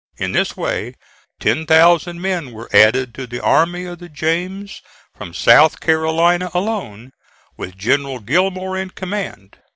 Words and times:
In 0.17 0.31
this 0.31 0.57
way 0.57 0.95
ten 1.39 1.67
thousand 1.67 2.21
men 2.23 2.53
were 2.53 2.71
added 2.75 3.13
to 3.13 3.27
the 3.27 3.39
Army 3.39 3.85
of 3.85 3.99
the 3.99 4.09
James 4.09 4.81
from 5.15 5.31
South 5.31 5.79
Carolina 5.79 6.49
alone, 6.55 7.11
with 7.55 7.77
General 7.77 8.17
Gillmore 8.19 8.75
in 8.81 8.89
command. 8.89 9.59